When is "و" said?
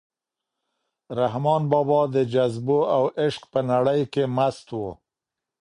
4.79-4.79